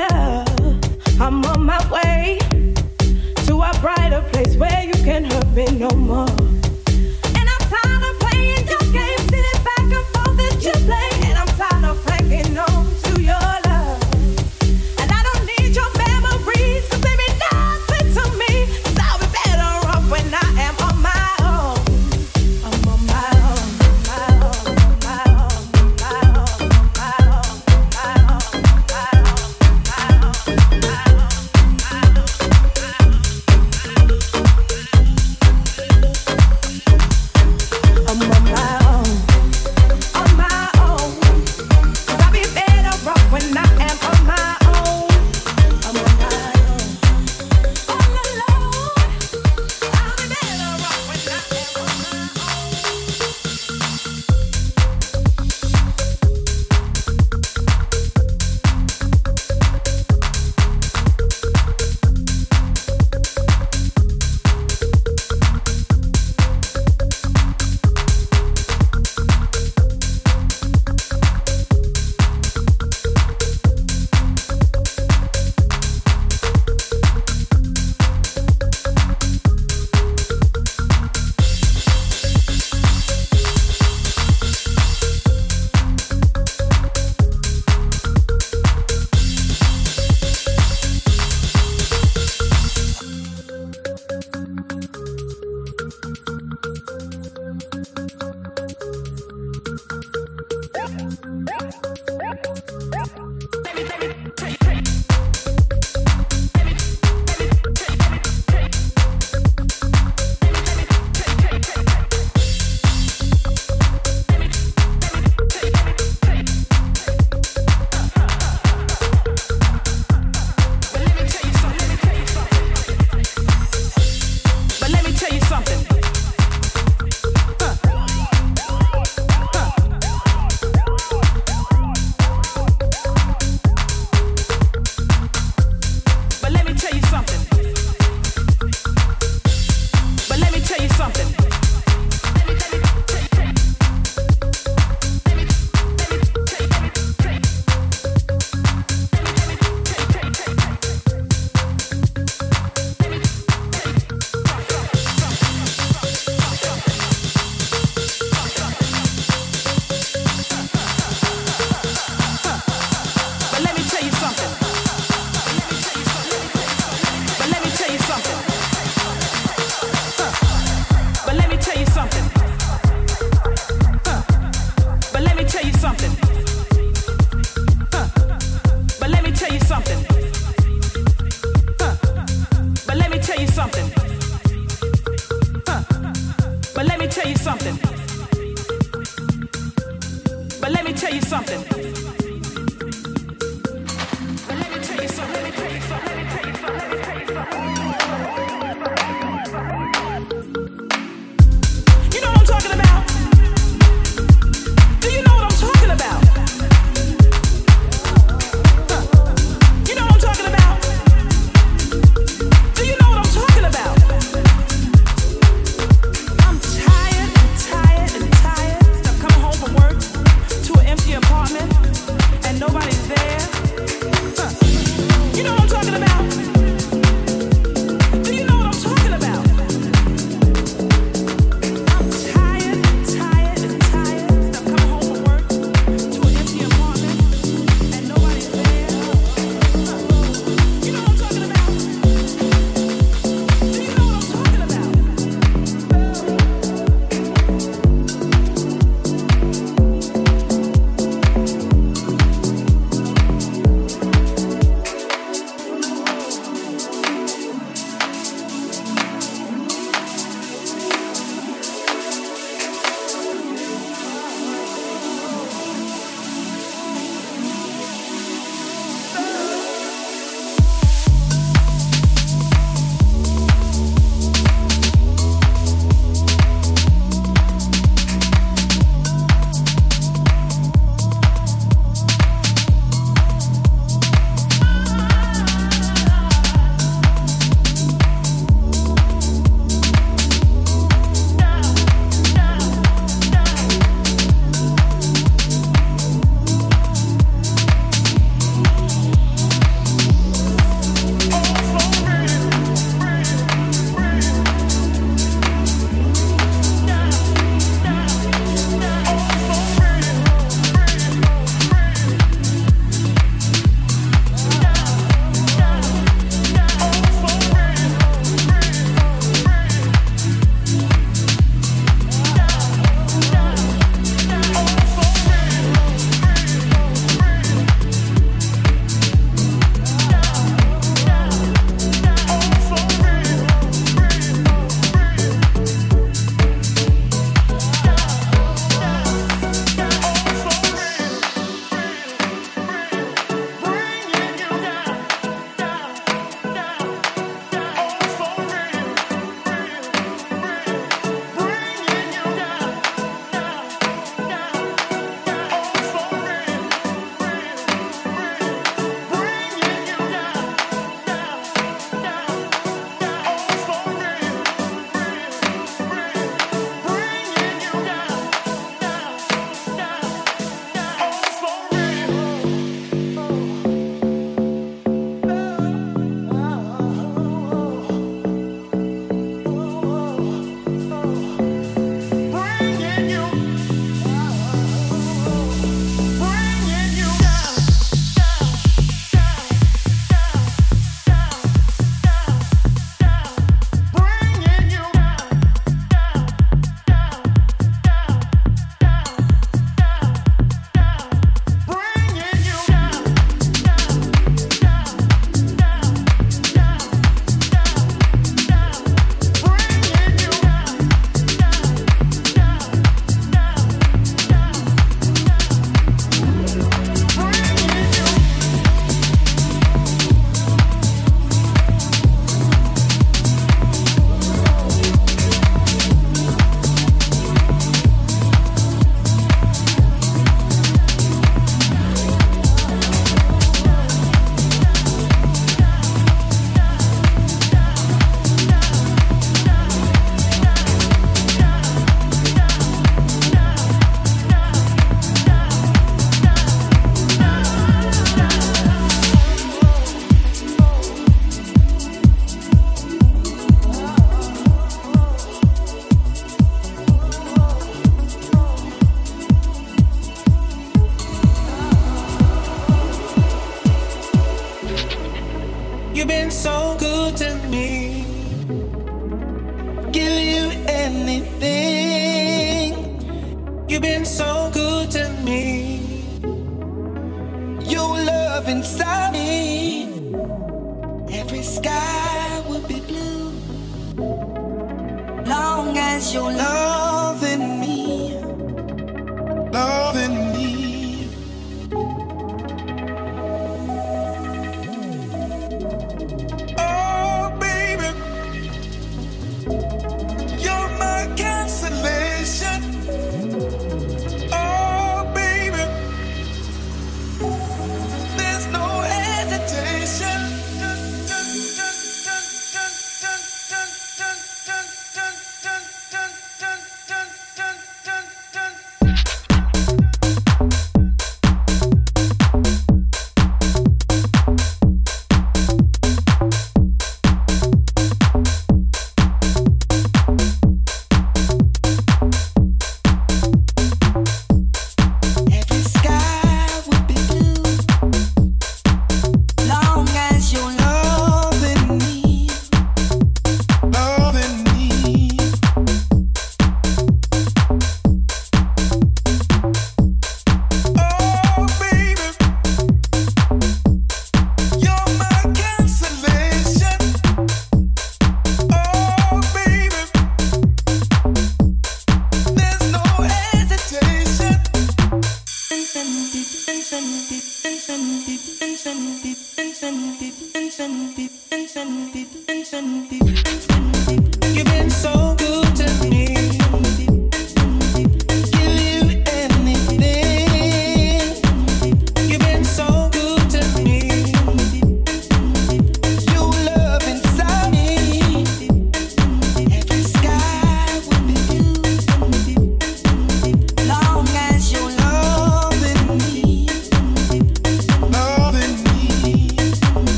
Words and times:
I'm 0.00 1.44
on 1.44 1.64
my 1.64 1.78
way 1.90 2.38
to 3.46 3.62
a 3.62 3.72
brighter 3.80 4.22
place 4.32 4.56
where 4.56 4.84
you 4.84 4.92
can't 5.04 5.32
hurt 5.32 5.48
me 5.48 5.66
no 5.72 5.90
more. 5.90 6.57